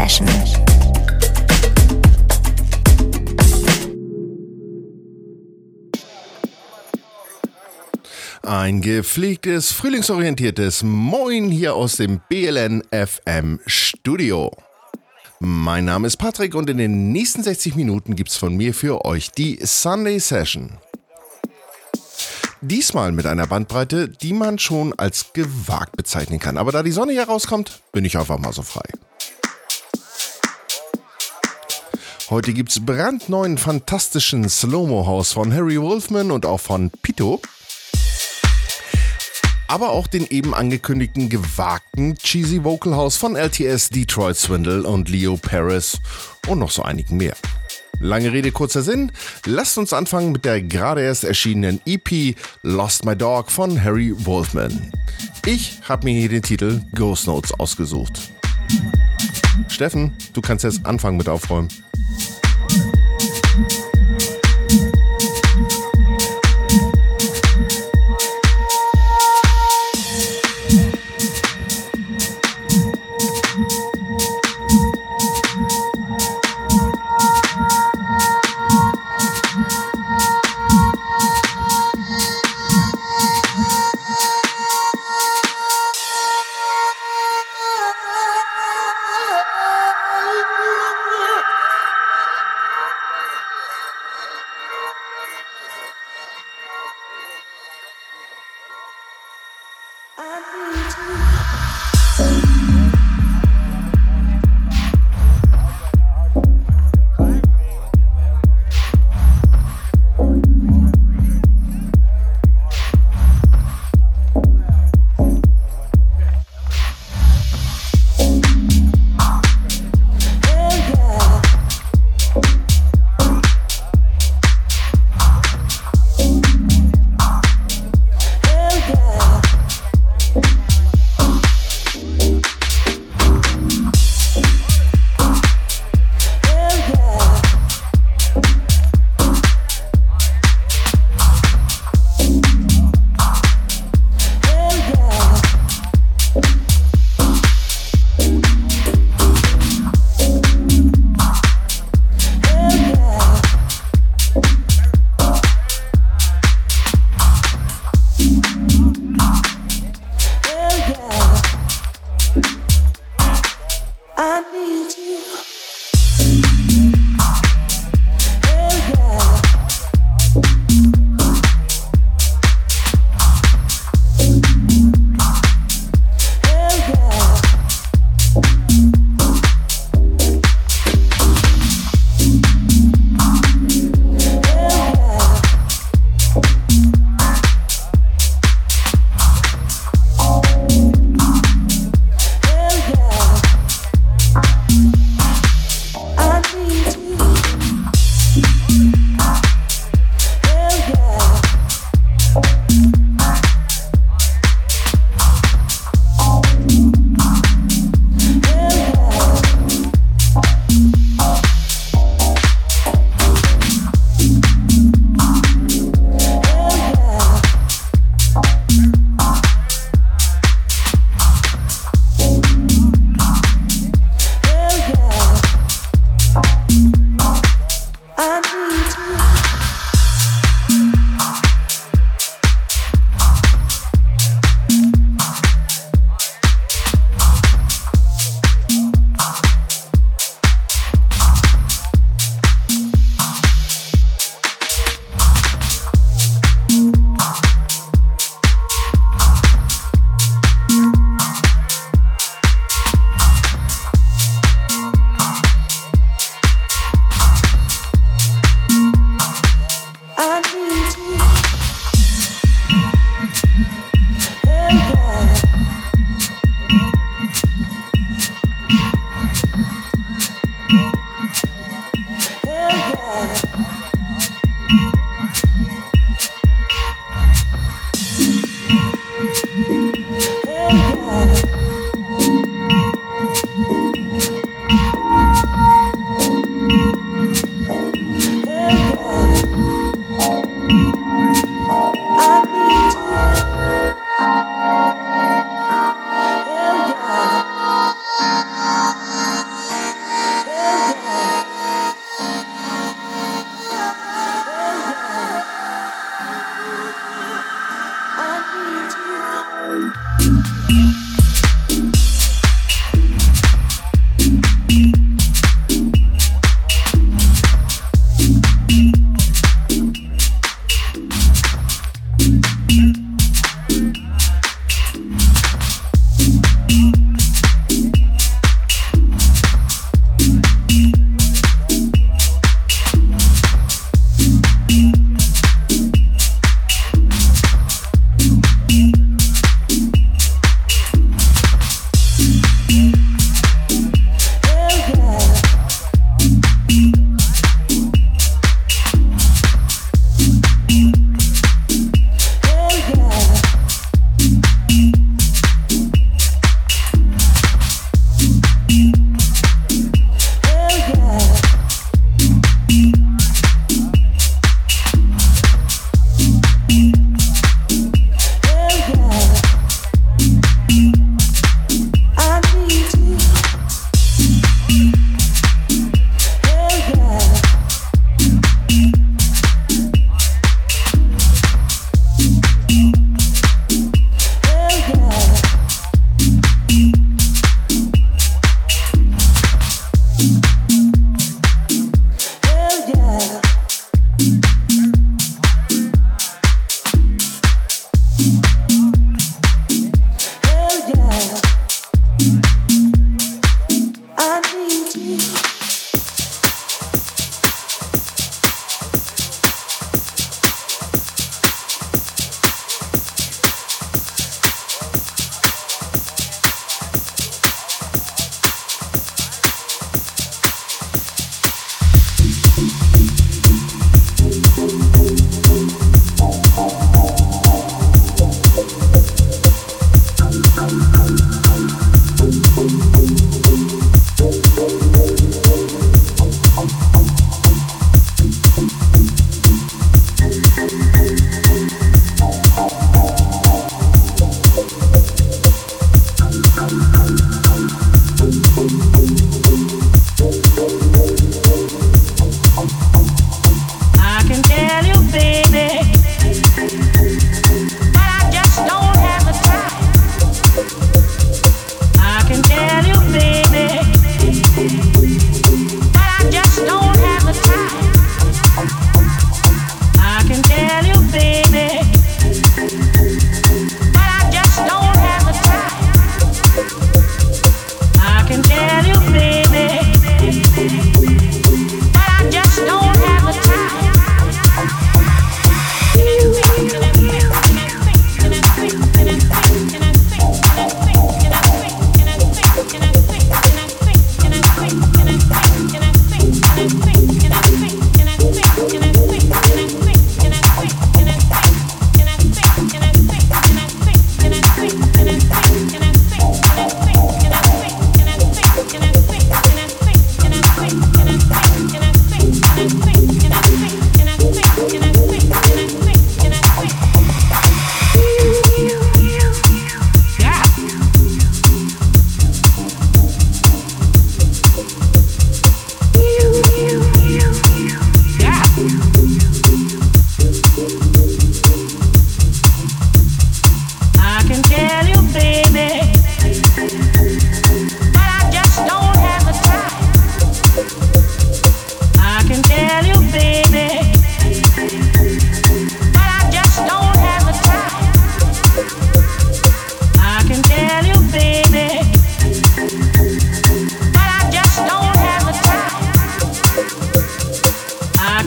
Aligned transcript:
Session. 0.00 0.26
Ein 8.42 8.80
gepflegtes, 8.80 9.72
frühlingsorientiertes 9.72 10.82
Moin 10.84 11.50
hier 11.50 11.74
aus 11.74 11.96
dem 11.96 12.22
BLN 12.30 12.82
FM 12.90 13.60
Studio. 13.66 14.50
Mein 15.38 15.84
Name 15.84 16.06
ist 16.06 16.16
Patrick 16.16 16.54
und 16.54 16.70
in 16.70 16.78
den 16.78 17.12
nächsten 17.12 17.42
60 17.42 17.76
Minuten 17.76 18.16
gibt's 18.16 18.38
von 18.38 18.56
mir 18.56 18.72
für 18.72 19.04
euch 19.04 19.30
die 19.32 19.58
Sunday 19.62 20.18
Session. 20.18 20.78
Diesmal 22.62 23.12
mit 23.12 23.26
einer 23.26 23.46
Bandbreite, 23.46 24.08
die 24.08 24.32
man 24.32 24.58
schon 24.58 24.98
als 24.98 25.34
gewagt 25.34 25.96
bezeichnen 25.96 26.38
kann. 26.38 26.56
Aber 26.56 26.72
da 26.72 26.82
die 26.82 26.90
Sonne 26.90 27.12
hier 27.12 27.24
rauskommt, 27.24 27.82
bin 27.92 28.06
ich 28.06 28.16
einfach 28.16 28.38
mal 28.38 28.54
so 28.54 28.62
frei. 28.62 28.88
Heute 32.30 32.52
gibt's 32.52 32.80
brandneuen, 32.80 33.58
fantastischen 33.58 34.48
Slow-Mo 34.48 35.06
House 35.06 35.32
von 35.32 35.52
Harry 35.52 35.80
Wolfman 35.80 36.30
und 36.30 36.46
auch 36.46 36.60
von 36.60 36.90
Pito 37.02 37.40
aber 39.70 39.90
auch 39.90 40.08
den 40.08 40.26
eben 40.26 40.52
angekündigten 40.52 41.28
gewagten 41.28 42.16
Cheesy 42.16 42.64
Vocal 42.64 42.96
House 42.96 43.16
von 43.16 43.36
LTS, 43.36 43.90
Detroit 43.90 44.36
Swindle 44.36 44.82
und 44.82 45.08
Leo 45.08 45.36
Paris 45.36 46.00
und 46.48 46.58
noch 46.58 46.72
so 46.72 46.82
einigen 46.82 47.18
mehr. 47.18 47.36
Lange 48.00 48.32
Rede, 48.32 48.50
kurzer 48.50 48.82
Sinn. 48.82 49.12
Lasst 49.46 49.78
uns 49.78 49.92
anfangen 49.92 50.32
mit 50.32 50.44
der 50.44 50.60
gerade 50.60 51.02
erst 51.02 51.22
erschienenen 51.22 51.80
EP 51.86 52.34
Lost 52.62 53.04
My 53.04 53.14
Dog 53.14 53.52
von 53.52 53.82
Harry 53.82 54.12
Wolfman. 54.26 54.90
Ich 55.46 55.78
habe 55.88 56.04
mir 56.04 56.18
hier 56.18 56.28
den 56.28 56.42
Titel 56.42 56.80
Ghost 56.92 57.28
Notes 57.28 57.52
ausgesucht. 57.54 58.32
Steffen, 59.68 60.12
du 60.32 60.40
kannst 60.40 60.64
jetzt 60.64 60.84
anfangen 60.84 61.16
mit 61.16 61.28
Aufräumen. 61.28 61.68
Thank 62.70 63.72
you. 63.72 63.89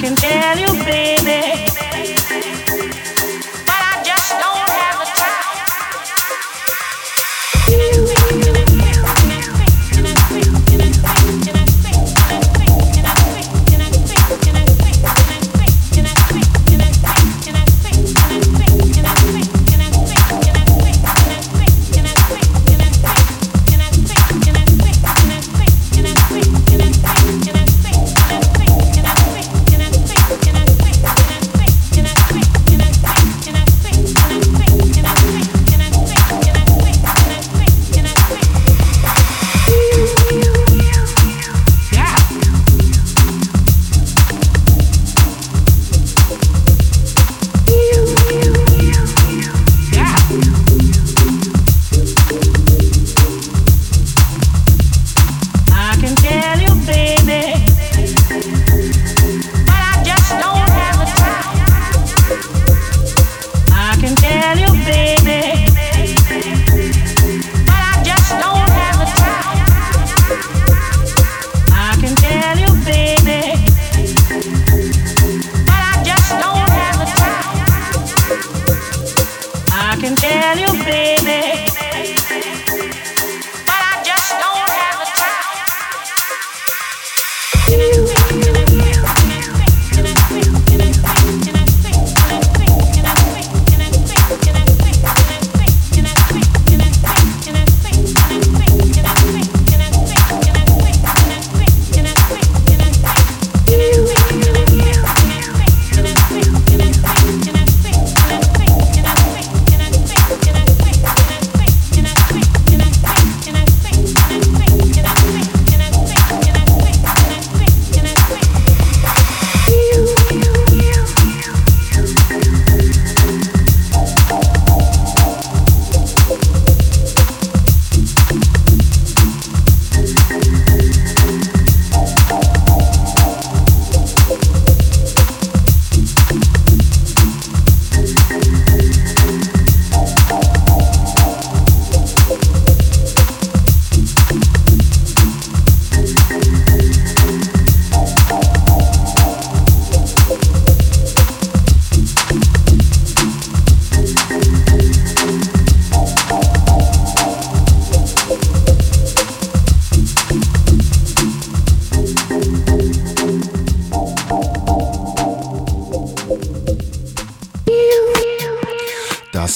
can 0.04 0.18
tell 0.18 0.60
you, 0.60 0.84
baby. 0.84 1.73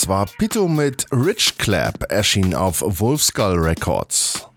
War 0.07 0.25
Pito 0.25 0.69
mit 0.69 1.05
Rich 1.11 1.57
Clap, 1.57 2.09
erschien 2.09 2.55
auf 2.55 2.81
Wolfskull 2.81 3.59
Records. 3.59 4.47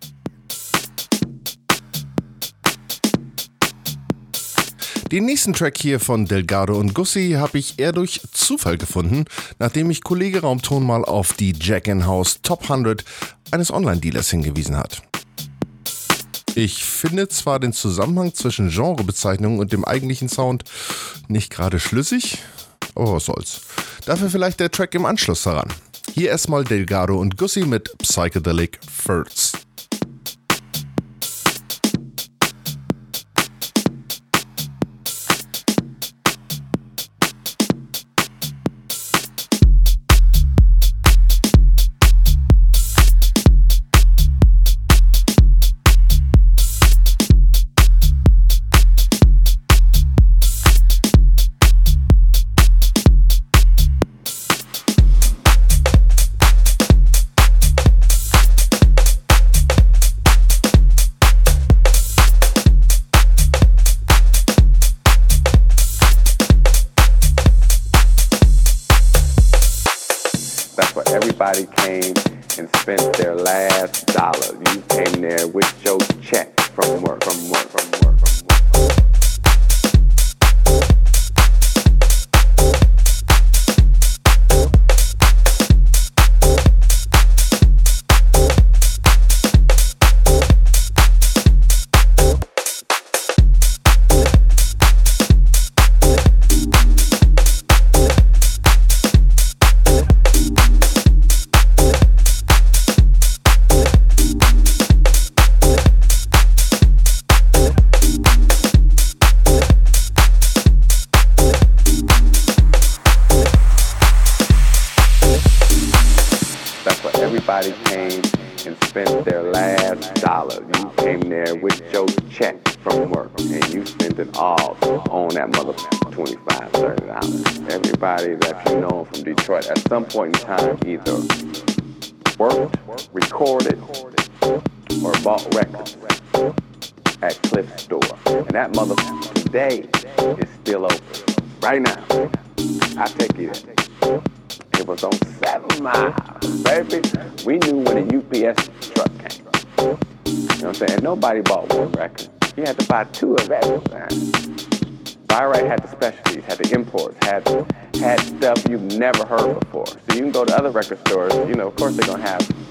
Den 5.11 5.25
nächsten 5.25 5.53
Track 5.53 5.77
hier 5.77 5.99
von 5.99 6.27
Delgado 6.27 6.79
und 6.79 6.95
Gussi 6.95 7.33
habe 7.37 7.59
ich 7.59 7.81
eher 7.81 7.91
durch 7.91 8.21
Zufall 8.31 8.79
gefunden, 8.79 9.25
nachdem 9.59 9.89
mich 9.89 10.05
Kollege 10.05 10.43
Raumton 10.43 10.87
mal 10.87 11.05
auf 11.05 11.33
die 11.33 11.53
Jack 11.61 11.89
House 11.89 12.43
Top 12.43 12.63
100 12.63 13.05
eines 13.51 13.73
Online-Dealers 13.73 14.31
hingewiesen 14.31 14.77
hat. 14.77 15.03
Ich 16.55 16.85
finde 16.85 17.27
zwar 17.29 17.59
den 17.59 17.73
Zusammenhang 17.73 18.35
zwischen 18.35 18.71
Genrebezeichnung 18.71 19.59
und 19.59 19.73
dem 19.73 19.85
eigentlichen 19.85 20.29
Sound 20.29 20.63
nicht 21.27 21.51
gerade 21.51 21.81
schlüssig, 21.81 22.39
aber 23.01 23.15
was 23.15 23.25
soll's. 23.25 23.61
Dafür 24.07 24.31
vielleicht 24.31 24.61
der 24.61 24.71
Track 24.71 24.95
im 24.95 25.07
Anschluss 25.07 25.43
daran. 25.43 25.69
Hier 26.13 26.31
erstmal 26.31 26.65
Delgado 26.65 27.19
und 27.19 27.37
Gussi 27.37 27.65
mit 27.65 27.97
Psychedelic 27.99 28.81
First. 28.91 29.70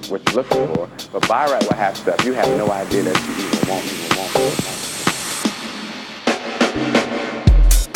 what 0.09 0.21
you're 0.27 0.43
looking 0.43 0.67
for. 0.73 0.89
But 1.11 1.27
buy 1.27 1.45
right 1.45 1.63
will 1.63 1.75
have 1.75 1.95
stuff 1.95 2.25
you 2.25 2.33
have 2.33 2.47
no 2.57 2.71
idea 2.71 3.03
that 3.03 3.15
you 3.27 3.33
even 3.45 3.69
want, 3.69 3.85
even 3.85 4.17
want, 4.17 4.35
even 4.35 4.49
want. 4.65 4.79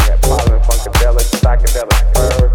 That 0.06 0.22
pollen 0.22 0.60
funkadelic, 0.62 1.26
psychedelic 1.42 2.04
curve. 2.14 2.54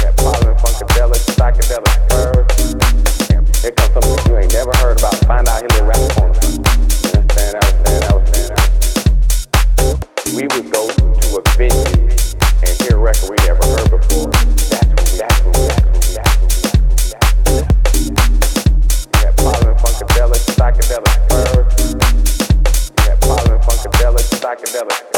That 0.00 0.16
pollen 0.16 0.56
funkadelic, 0.56 1.22
psychedelic 1.36 1.96
curve. 2.08 2.48
Here 3.60 3.72
comes 3.72 3.92
something 3.92 4.32
you 4.32 4.38
ain't 4.38 4.52
never 4.52 4.72
heard 4.78 4.98
about. 4.98 5.16
Find 5.26 5.46
out 5.48 5.60
here 5.60 5.68
little 5.68 5.88
rap 5.88 6.00
corner. 6.16 6.32
Understand? 6.32 7.54
Understand? 7.60 8.04
Understand? 8.12 8.60
We 10.34 10.42
would 10.48 10.72
go 10.72 10.88
to 10.88 11.26
a 11.36 11.42
venue 11.56 12.08
and 12.64 12.72
hear 12.80 12.96
a 12.96 12.98
record 12.98 13.28
we 13.30 13.36
never 13.44 13.64
heard 13.68 13.90
before. 13.90 14.30
That 14.72 14.83
psychedelic 20.84 21.28
bird. 21.28 21.70
That 22.96 23.20
pollen, 23.20 23.58
funkadelic, 23.60 24.26
psychedelic. 24.40 25.13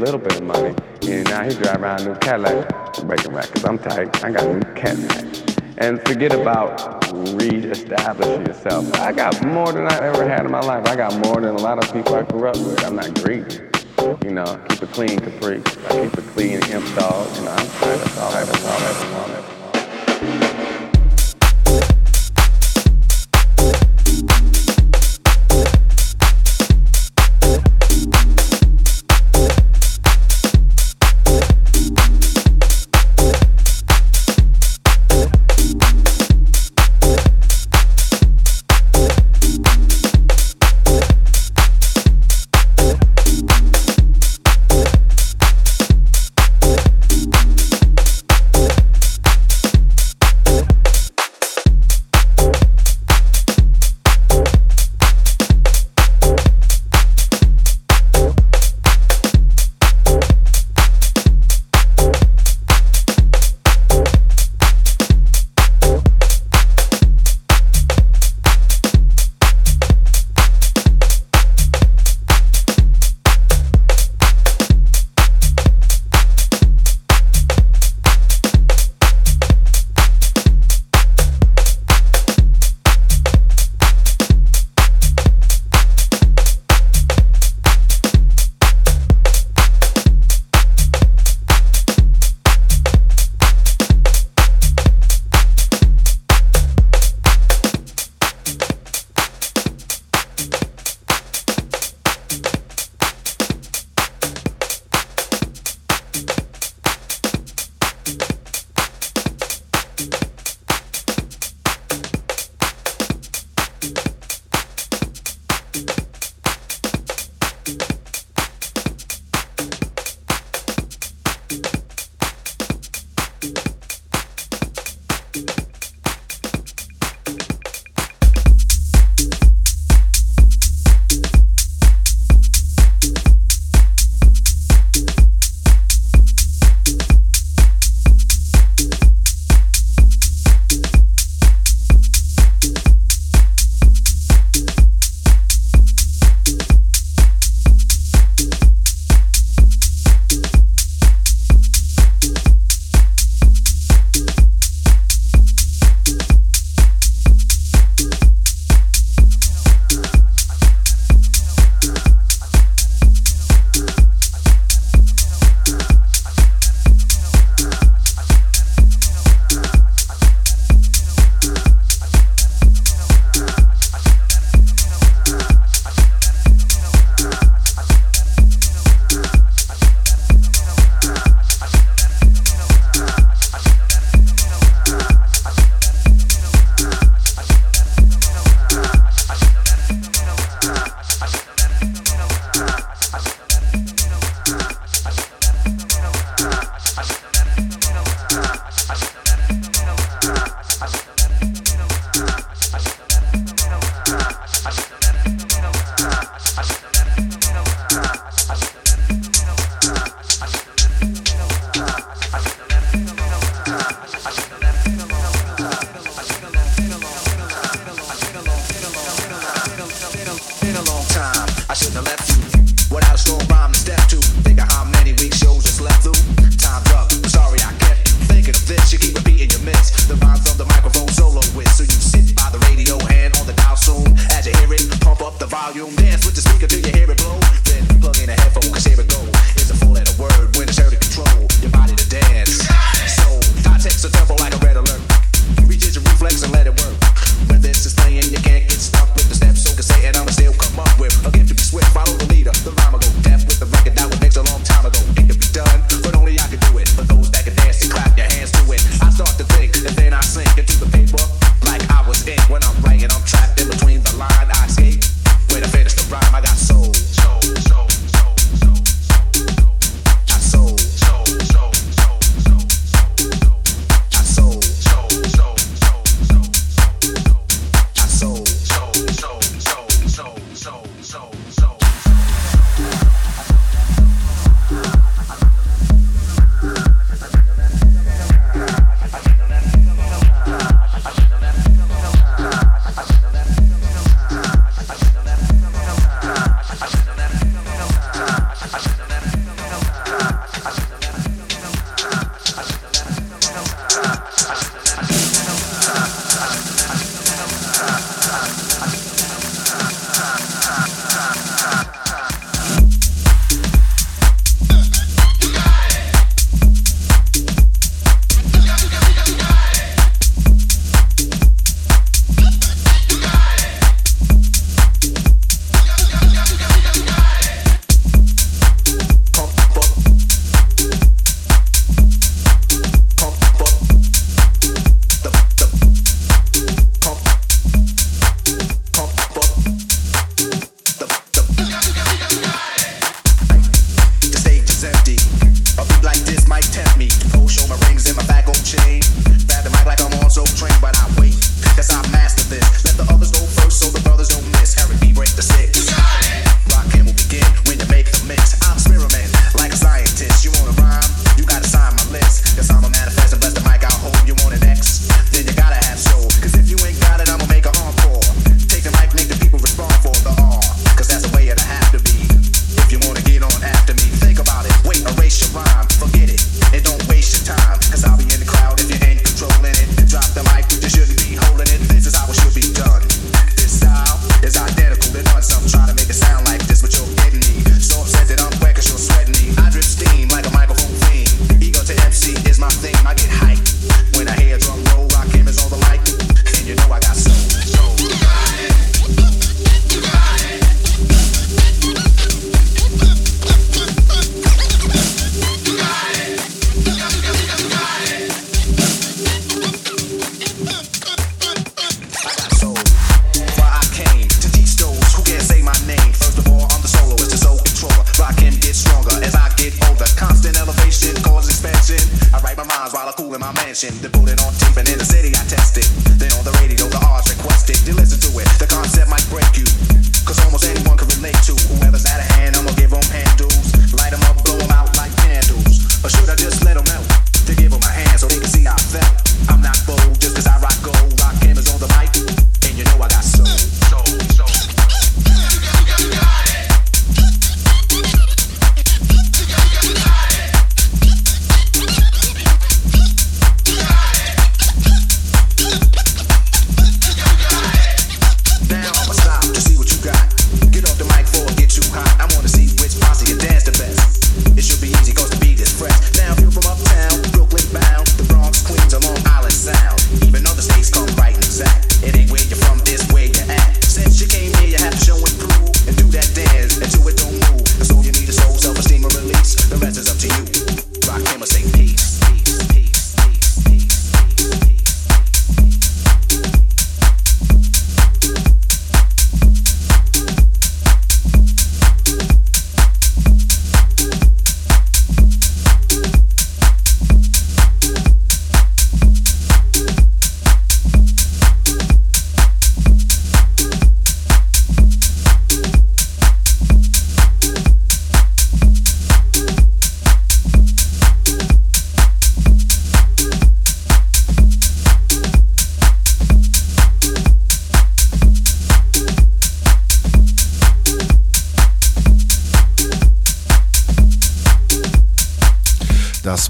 little 0.00 0.18
bit 0.18 0.36
of 0.36 0.42
money, 0.42 0.74
and 1.02 1.24
now 1.28 1.44
he 1.44 1.54
drive 1.54 1.82
around 1.82 2.04
new 2.04 2.14
Cadillac, 2.16 2.96
breaking 3.04 3.32
records. 3.32 3.64
I'm 3.64 3.78
tight. 3.78 4.24
I 4.24 4.30
got 4.32 4.44
a 4.44 4.54
new 4.54 4.74
Cadillac. 4.74 5.26
And 5.78 6.00
forget 6.06 6.32
about 6.32 7.12
reestablishing 7.34 8.46
yourself. 8.46 8.92
I 8.94 9.12
got 9.12 9.44
more 9.46 9.72
than 9.72 9.86
I 9.86 9.96
ever 9.98 10.28
had 10.28 10.44
in 10.46 10.50
my 10.50 10.60
life. 10.60 10.86
I 10.86 10.96
got 10.96 11.14
more 11.24 11.40
than 11.40 11.54
a 11.54 11.60
lot 11.60 11.82
of 11.82 11.92
people 11.92 12.14
I 12.14 12.22
grew 12.22 12.48
up 12.48 12.56
with. 12.56 12.84
I'm 12.84 12.96
not 12.96 13.14
greedy. 13.22 13.60
You 14.24 14.30
know, 14.30 14.60
keep 14.68 14.82
it 14.82 14.90
clean, 14.92 15.18
Capri. 15.18 15.62
I 15.88 16.02
keep 16.02 16.18
it 16.18 16.26
clean, 16.32 16.62
imp 16.70 16.94
dog. 16.96 17.36
You 17.36 17.44
know, 17.44 17.52
I'm 17.52 17.66
tired. 17.66 18.00
That's 18.00 18.18
all 18.18 18.32
I 18.32 18.40
ever 18.40 18.58
want. 20.54 20.59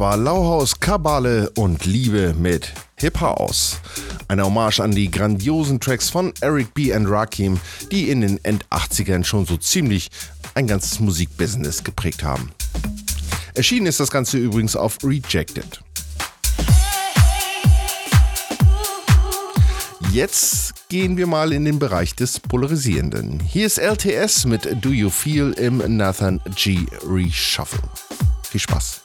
war 0.00 0.16
Lauhaus, 0.16 0.80
Kabale 0.80 1.50
und 1.50 1.84
Liebe 1.84 2.32
mit 2.32 2.72
Hip 2.96 3.20
House. 3.20 3.80
Eine 4.28 4.46
Hommage 4.46 4.80
an 4.80 4.92
die 4.92 5.10
grandiosen 5.10 5.78
Tracks 5.78 6.08
von 6.08 6.32
Eric 6.40 6.72
B. 6.72 6.94
and 6.94 7.06
Rakim, 7.06 7.60
die 7.92 8.08
in 8.08 8.22
den 8.22 8.42
End-80ern 8.42 9.24
schon 9.24 9.44
so 9.44 9.58
ziemlich 9.58 10.08
ein 10.54 10.66
ganzes 10.66 11.00
Musikbusiness 11.00 11.84
geprägt 11.84 12.24
haben. 12.24 12.50
Erschienen 13.52 13.84
ist 13.84 14.00
das 14.00 14.10
Ganze 14.10 14.38
übrigens 14.38 14.74
auf 14.74 14.96
Rejected. 15.04 15.82
Jetzt 20.12 20.88
gehen 20.88 21.18
wir 21.18 21.26
mal 21.26 21.52
in 21.52 21.66
den 21.66 21.78
Bereich 21.78 22.14
des 22.14 22.40
Polarisierenden. 22.40 23.38
Hier 23.38 23.66
ist 23.66 23.76
LTS 23.76 24.46
mit 24.46 24.66
Do 24.82 24.88
You 24.88 25.10
Feel 25.10 25.52
im 25.52 25.82
Nathan 25.94 26.40
G. 26.56 26.86
Reshuffle. 27.06 27.82
Viel 28.44 28.60
Spaß. 28.60 28.99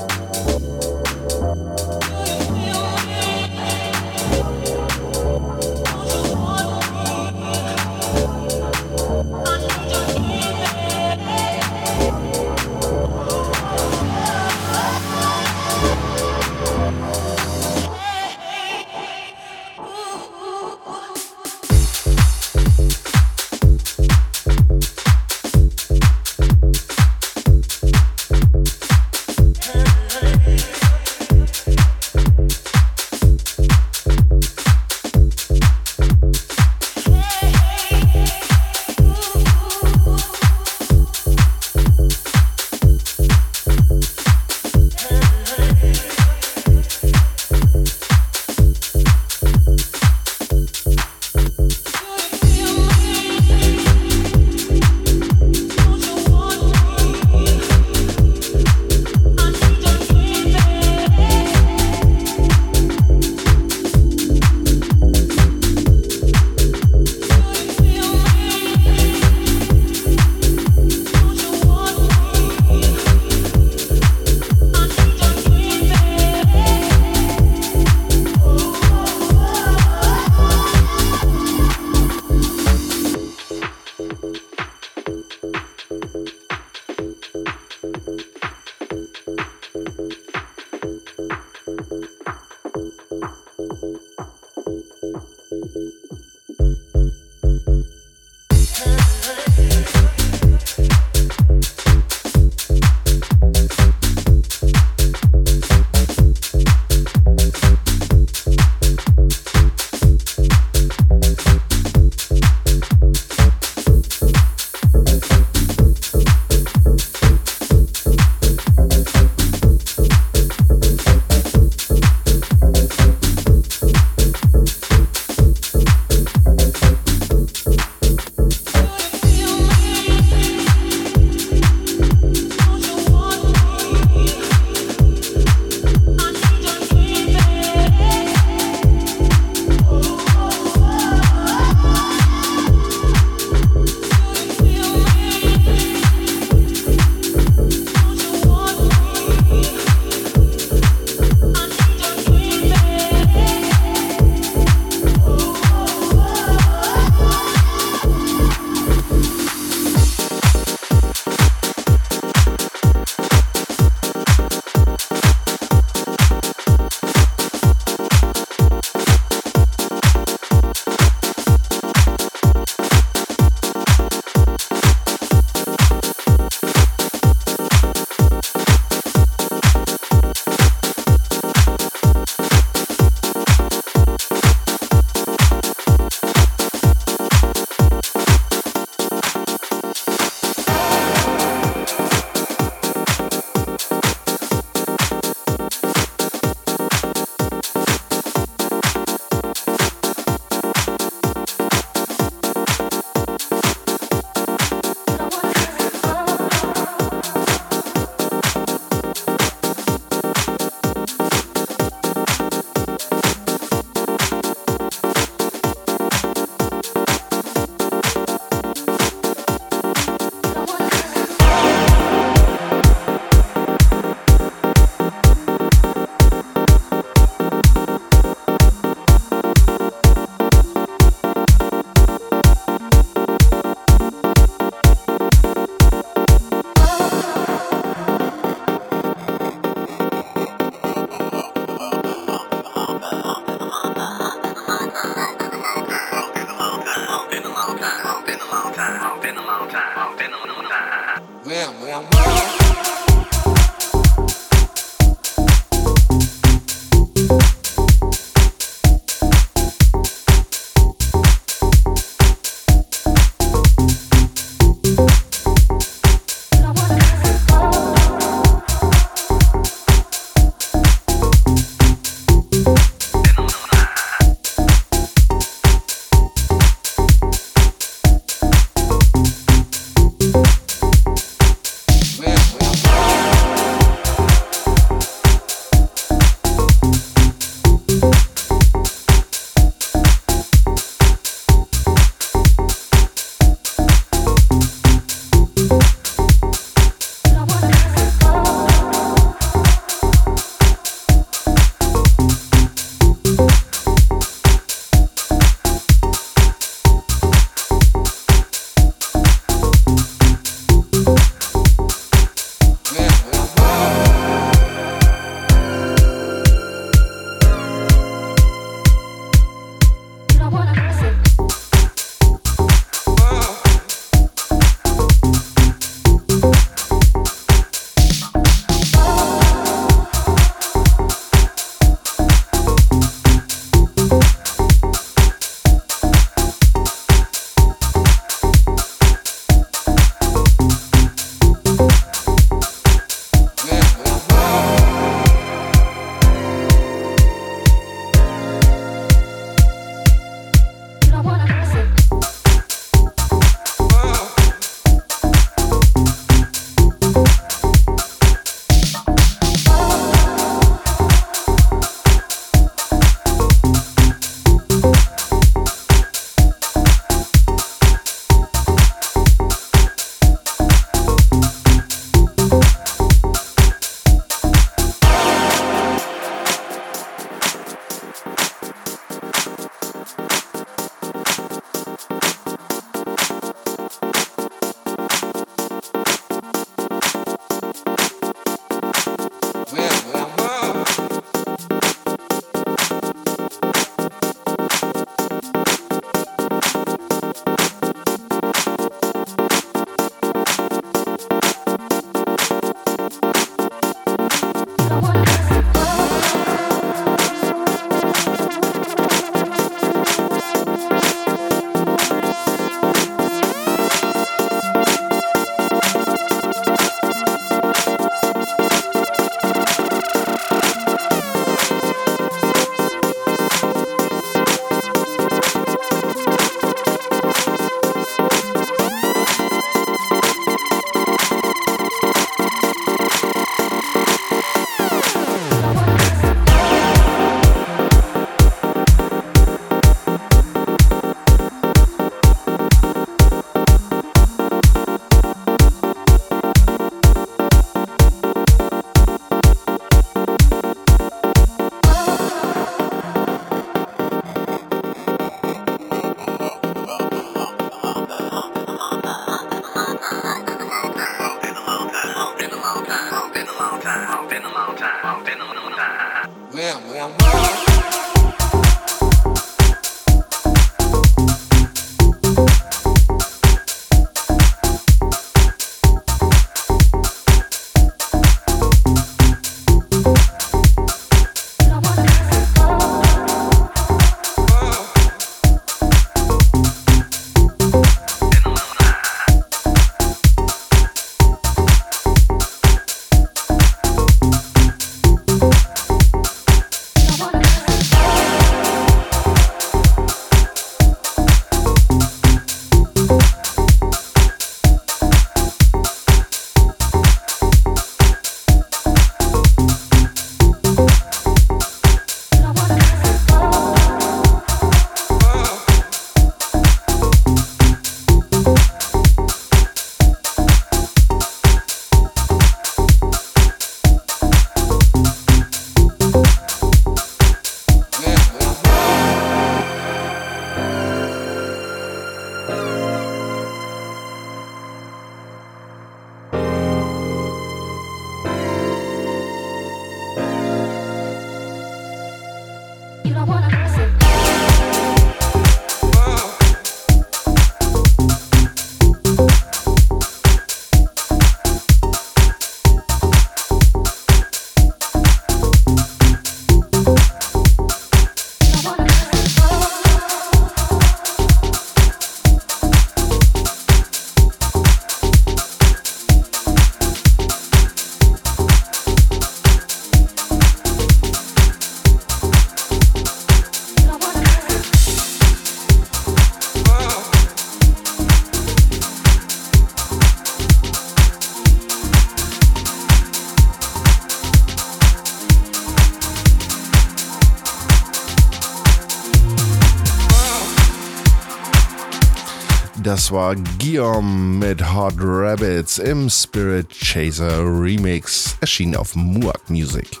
Das 592.96 593.12
war 593.12 593.36
Guillaume 593.58 594.38
mit 594.38 594.72
Hot 594.72 594.94
Rabbits 594.98 595.76
im 595.76 596.08
Spirit 596.08 596.70
Chaser 596.70 597.44
Remix, 597.44 598.38
erschienen 598.40 598.74
auf 598.74 598.96
Muak 598.96 599.50
Music. 599.50 600.00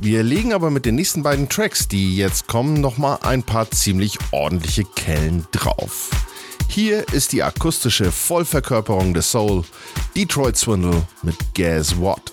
Wir 0.00 0.24
legen 0.24 0.52
aber 0.52 0.70
mit 0.70 0.84
den 0.84 0.96
nächsten 0.96 1.22
beiden 1.22 1.48
Tracks, 1.48 1.86
die 1.86 2.16
jetzt 2.16 2.48
kommen, 2.48 2.80
nochmal 2.80 3.18
ein 3.22 3.44
paar 3.44 3.70
ziemlich 3.70 4.18
ordentliche 4.32 4.82
Kellen 4.82 5.46
drauf. 5.52 6.10
Hier 6.66 7.06
ist 7.12 7.30
die 7.30 7.44
akustische 7.44 8.10
Vollverkörperung 8.10 9.14
des 9.14 9.30
Soul, 9.30 9.62
Detroit 10.16 10.56
Swindle 10.56 11.06
mit 11.22 11.36
Guess 11.54 11.96
What. 12.00 12.32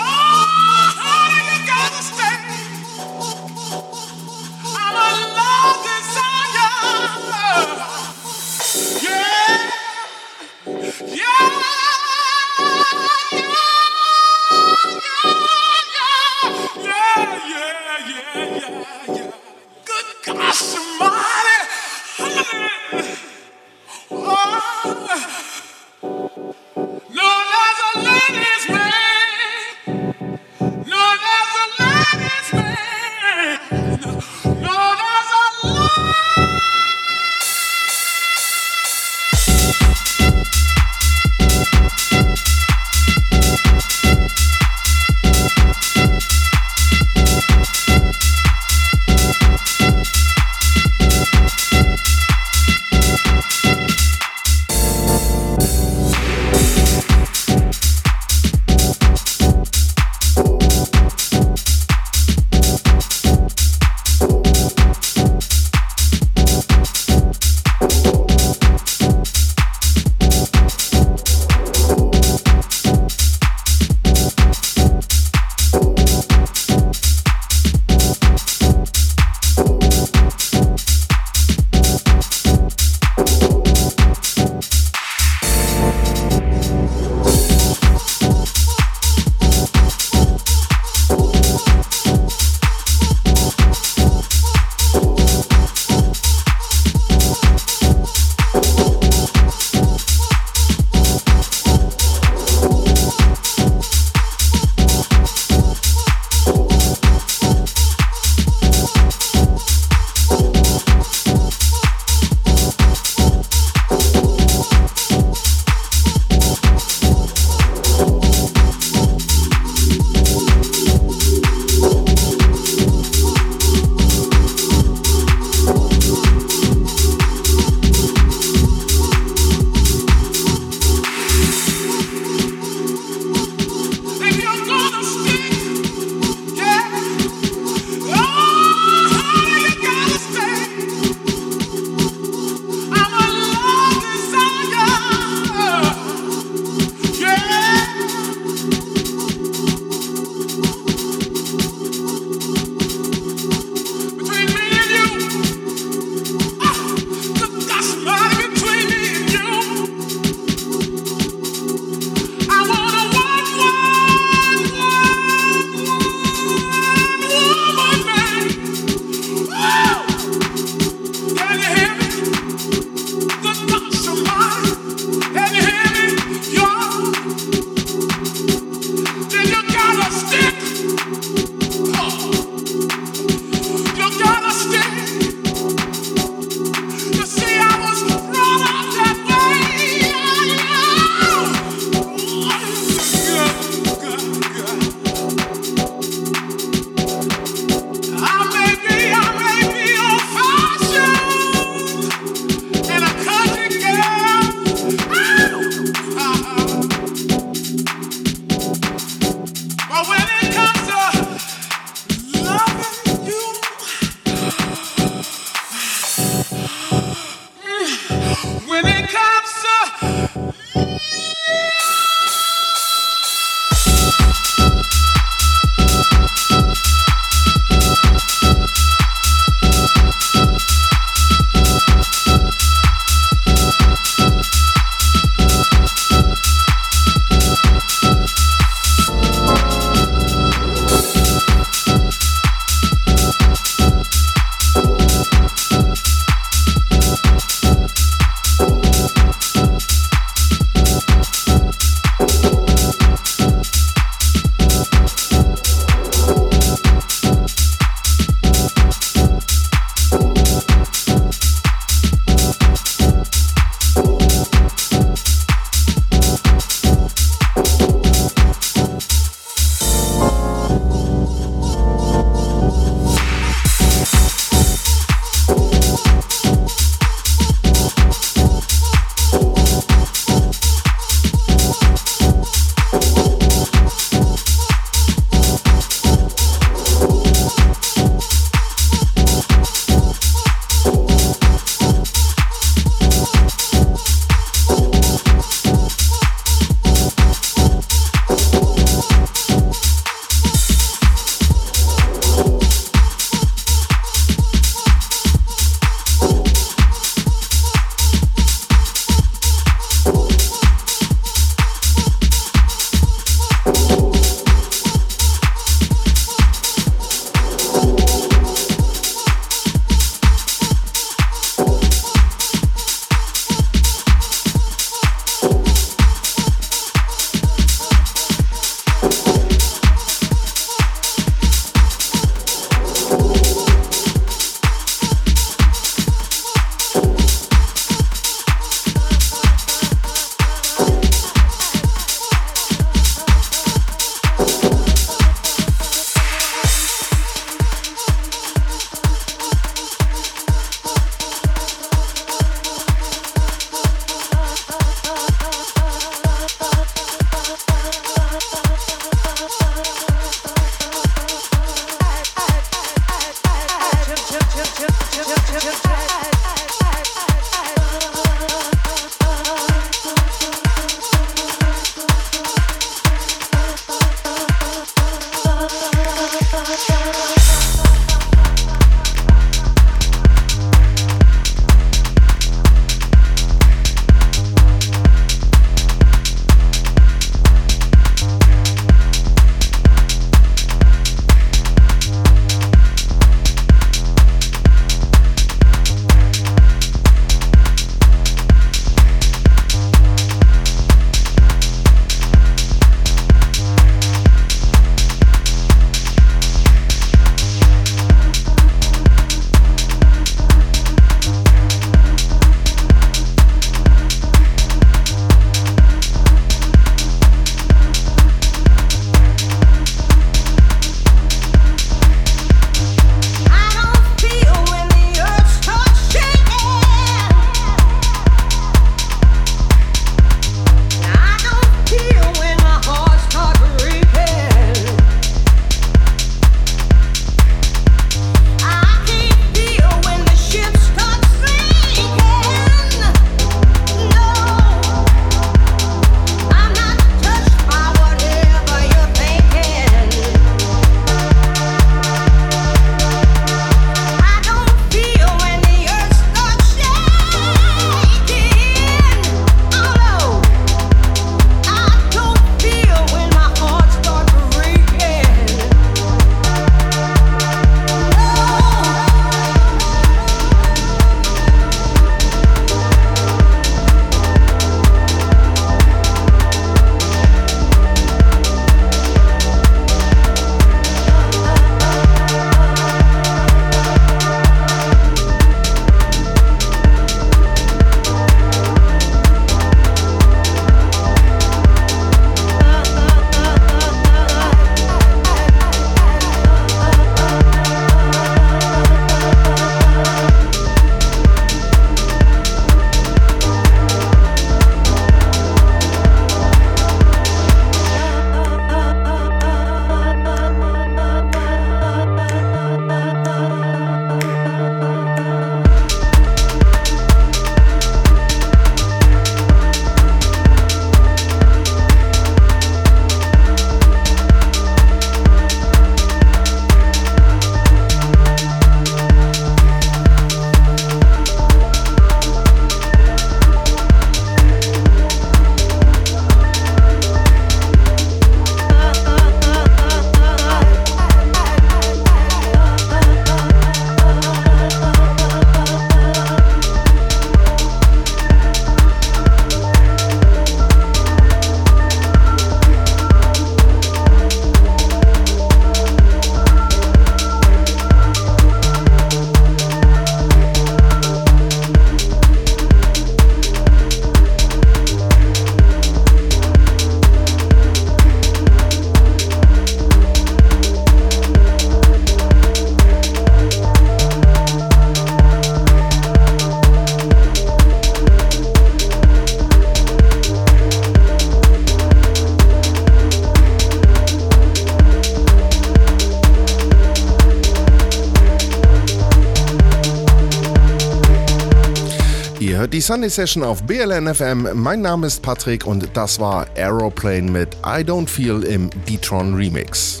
Die 592.80 592.86
Sunday 592.86 593.10
Session 593.10 593.42
auf 593.42 593.62
BLN 593.64 594.14
FM. 594.14 594.48
Mein 594.54 594.80
Name 594.80 595.06
ist 595.06 595.20
Patrick 595.20 595.66
und 595.66 595.86
das 595.92 596.18
war 596.18 596.46
Aeroplane 596.56 597.30
mit 597.30 597.54
I 597.56 597.84
Don't 597.84 598.08
Feel 598.08 598.42
im 598.42 598.70
D-Tron 598.88 599.34
Remix. 599.34 600.00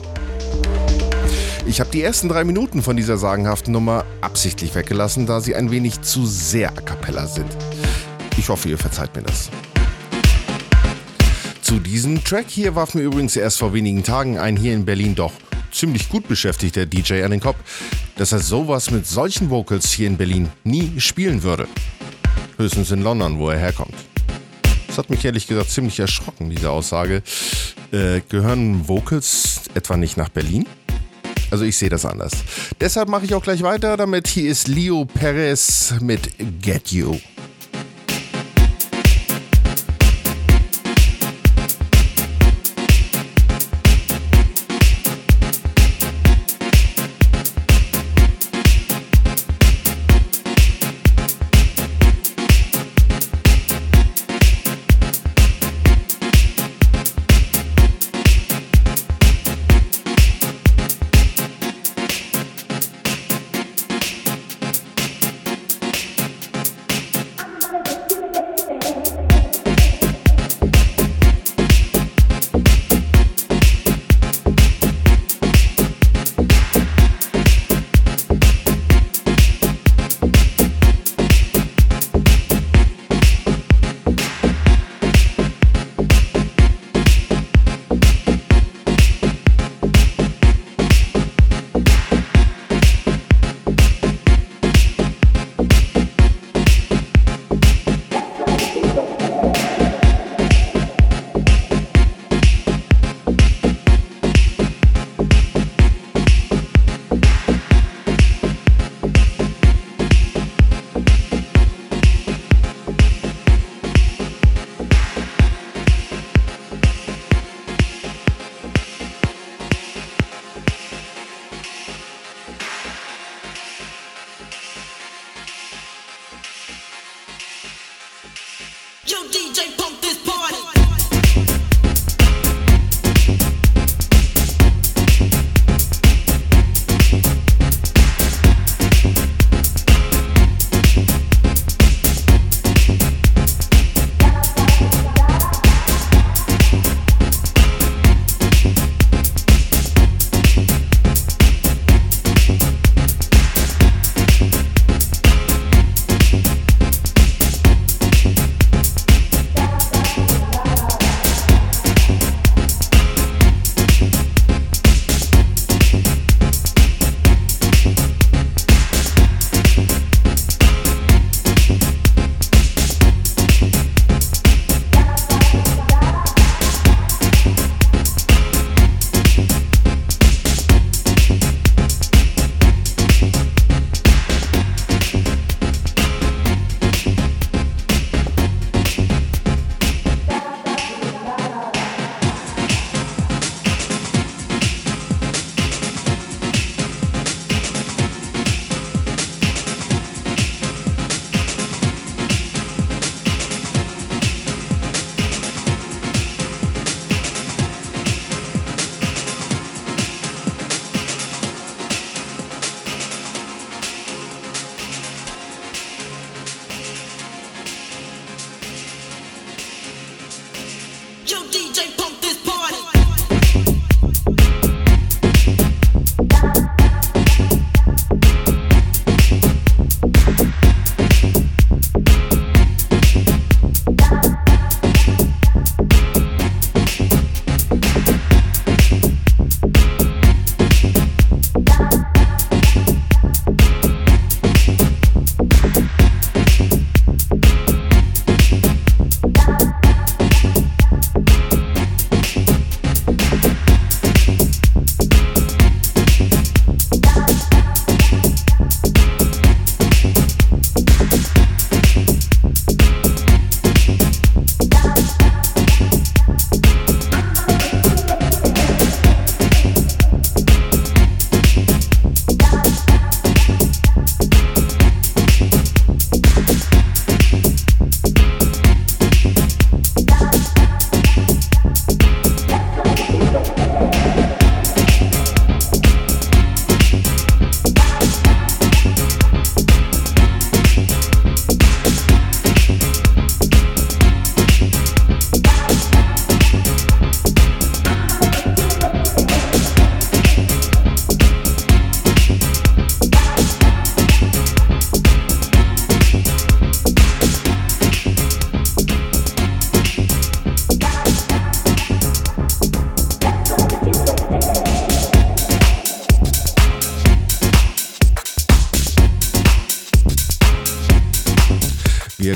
Ich 1.66 1.78
habe 1.78 1.90
die 1.90 2.00
ersten 2.00 2.30
drei 2.30 2.42
Minuten 2.42 2.82
von 2.82 2.96
dieser 2.96 3.18
sagenhaften 3.18 3.70
Nummer 3.74 4.06
absichtlich 4.22 4.74
weggelassen, 4.74 5.26
da 5.26 5.42
sie 5.42 5.54
ein 5.54 5.70
wenig 5.70 6.00
zu 6.00 6.24
sehr 6.24 6.70
a 6.70 6.80
cappella 6.80 7.26
sind. 7.26 7.54
Ich 8.38 8.48
hoffe, 8.48 8.70
ihr 8.70 8.78
verzeiht 8.78 9.14
mir 9.14 9.24
das. 9.24 9.50
Zu 11.60 11.80
diesem 11.80 12.24
Track 12.24 12.46
hier 12.48 12.76
warf 12.76 12.94
mir 12.94 13.02
übrigens 13.02 13.36
erst 13.36 13.58
vor 13.58 13.74
wenigen 13.74 14.04
Tagen 14.04 14.38
ein 14.38 14.56
hier 14.56 14.72
in 14.72 14.86
Berlin 14.86 15.14
doch 15.14 15.34
ziemlich 15.70 16.08
gut 16.08 16.26
beschäftigter 16.28 16.86
DJ 16.86 17.24
an 17.24 17.30
den 17.30 17.40
Kopf, 17.40 17.58
dass 18.16 18.32
er 18.32 18.38
sowas 18.38 18.90
mit 18.90 19.06
solchen 19.06 19.50
Vocals 19.50 19.92
hier 19.92 20.06
in 20.06 20.16
Berlin 20.16 20.48
nie 20.64 20.98
spielen 20.98 21.42
würde. 21.42 21.68
Höchstens 22.60 22.90
in 22.90 23.00
London, 23.00 23.38
wo 23.38 23.48
er 23.48 23.58
herkommt. 23.58 23.94
Das 24.86 24.98
hat 24.98 25.08
mich 25.08 25.24
ehrlich 25.24 25.46
gesagt 25.46 25.70
ziemlich 25.70 25.98
erschrocken, 25.98 26.50
diese 26.50 26.68
Aussage. 26.68 27.22
Äh, 27.90 28.20
gehören 28.28 28.86
Vocals 28.86 29.62
etwa 29.72 29.96
nicht 29.96 30.18
nach 30.18 30.28
Berlin? 30.28 30.66
Also 31.50 31.64
ich 31.64 31.78
sehe 31.78 31.88
das 31.88 32.04
anders. 32.04 32.32
Deshalb 32.78 33.08
mache 33.08 33.24
ich 33.24 33.34
auch 33.34 33.42
gleich 33.42 33.62
weiter 33.62 33.96
damit. 33.96 34.28
Hier 34.28 34.50
ist 34.50 34.68
Leo 34.68 35.06
Perez 35.06 35.94
mit 36.00 36.34
Get 36.60 36.92
You. 36.92 37.16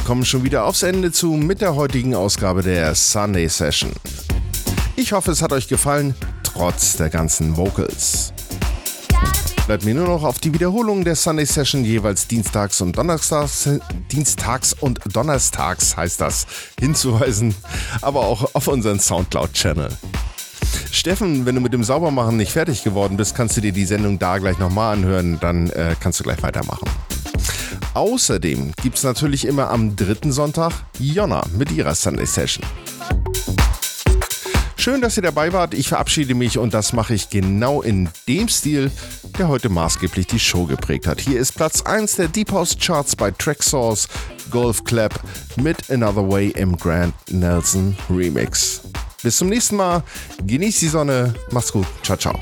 Kommen 0.04 0.24
schon 0.24 0.44
wieder 0.44 0.66
aufs 0.66 0.82
Ende 0.82 1.12
zu 1.12 1.32
mit 1.32 1.62
der 1.62 1.74
heutigen 1.74 2.14
Ausgabe 2.14 2.62
der 2.62 2.94
Sunday 2.94 3.48
Session. 3.48 3.90
Ich 4.96 5.12
hoffe, 5.12 5.30
es 5.30 5.40
hat 5.40 5.52
euch 5.52 5.66
gefallen, 5.66 6.14
trotz 6.42 6.96
der 6.96 7.08
ganzen 7.08 7.56
Vocals. 7.56 8.32
Bleibt 9.66 9.84
mir 9.84 9.94
nur 9.94 10.06
noch 10.06 10.22
auf 10.22 10.38
die 10.40 10.52
Wiederholung 10.52 11.04
der 11.04 11.16
Sunday 11.16 11.46
Session 11.46 11.84
jeweils 11.84 12.28
dienstags 12.28 12.82
und 12.82 12.98
donnerstags, 12.98 13.68
dienstags 14.12 14.74
und 14.74 15.00
donnerstags 15.10 15.96
heißt 15.96 16.20
das, 16.20 16.46
hinzuweisen, 16.78 17.54
aber 18.02 18.20
auch 18.20 18.54
auf 18.54 18.68
unseren 18.68 19.00
Soundcloud-Channel. 19.00 19.88
Steffen, 20.90 21.46
wenn 21.46 21.54
du 21.54 21.62
mit 21.62 21.72
dem 21.72 21.82
Saubermachen 21.82 22.36
nicht 22.36 22.52
fertig 22.52 22.84
geworden 22.84 23.16
bist, 23.16 23.34
kannst 23.34 23.56
du 23.56 23.62
dir 23.62 23.72
die 23.72 23.86
Sendung 23.86 24.18
da 24.18 24.36
gleich 24.36 24.58
nochmal 24.58 24.92
anhören, 24.92 25.38
dann 25.40 25.70
äh, 25.70 25.96
kannst 25.98 26.20
du 26.20 26.24
gleich 26.24 26.42
weitermachen. 26.42 26.88
Außerdem 27.94 28.72
gibt 28.82 28.96
es 28.96 29.04
natürlich 29.04 29.46
immer 29.46 29.70
am 29.70 29.94
dritten 29.94 30.32
Sonntag 30.32 30.72
Jonna 30.98 31.44
mit 31.56 31.70
ihrer 31.70 31.94
Sunday 31.94 32.26
Session. 32.26 32.66
Schön, 34.76 35.00
dass 35.00 35.16
ihr 35.16 35.22
dabei 35.22 35.52
wart. 35.52 35.72
Ich 35.72 35.88
verabschiede 35.88 36.34
mich 36.34 36.58
und 36.58 36.74
das 36.74 36.92
mache 36.92 37.14
ich 37.14 37.30
genau 37.30 37.80
in 37.80 38.10
dem 38.28 38.48
Stil, 38.48 38.90
der 39.38 39.48
heute 39.48 39.70
maßgeblich 39.70 40.26
die 40.26 40.38
Show 40.38 40.66
geprägt 40.66 41.06
hat. 41.06 41.20
Hier 41.20 41.38
ist 41.38 41.52
Platz 41.52 41.82
1 41.82 42.16
der 42.16 42.28
Deep 42.28 42.52
House 42.52 42.76
Charts 42.78 43.16
bei 43.16 43.30
Tracksource 43.30 44.08
Golf 44.50 44.84
Clap 44.84 45.18
mit 45.56 45.88
Another 45.88 46.28
Way 46.28 46.48
im 46.50 46.76
Grant 46.76 47.14
Nelson 47.30 47.96
Remix. 48.10 48.82
Bis 49.22 49.38
zum 49.38 49.48
nächsten 49.48 49.76
Mal. 49.76 50.02
Genießt 50.44 50.82
die 50.82 50.88
Sonne. 50.88 51.32
Macht's 51.50 51.72
gut. 51.72 51.86
Ciao, 52.02 52.18
ciao. 52.18 52.38